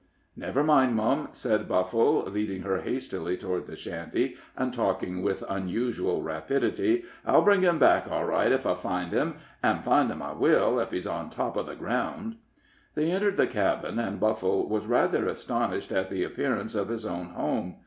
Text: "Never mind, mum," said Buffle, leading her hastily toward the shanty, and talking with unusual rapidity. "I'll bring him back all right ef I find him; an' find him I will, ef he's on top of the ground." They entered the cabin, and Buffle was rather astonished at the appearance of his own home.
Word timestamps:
"Never 0.35 0.63
mind, 0.63 0.95
mum," 0.95 1.27
said 1.31 1.67
Buffle, 1.67 2.23
leading 2.23 2.63
her 2.63 2.81
hastily 2.81 3.37
toward 3.37 3.67
the 3.67 3.75
shanty, 3.75 4.35
and 4.57 4.73
talking 4.73 5.21
with 5.21 5.43
unusual 5.47 6.23
rapidity. 6.23 7.03
"I'll 7.23 7.43
bring 7.43 7.61
him 7.61 7.77
back 7.77 8.09
all 8.11 8.25
right 8.25 8.51
ef 8.51 8.65
I 8.65 8.73
find 8.73 9.11
him; 9.13 9.35
an' 9.61 9.83
find 9.83 10.09
him 10.09 10.23
I 10.23 10.31
will, 10.33 10.79
ef 10.79 10.89
he's 10.89 11.05
on 11.05 11.29
top 11.29 11.55
of 11.55 11.67
the 11.67 11.75
ground." 11.75 12.37
They 12.95 13.11
entered 13.11 13.37
the 13.37 13.45
cabin, 13.45 13.99
and 13.99 14.19
Buffle 14.19 14.67
was 14.67 14.87
rather 14.87 15.27
astonished 15.27 15.91
at 15.91 16.09
the 16.09 16.23
appearance 16.23 16.73
of 16.73 16.89
his 16.89 17.05
own 17.05 17.25
home. 17.27 17.75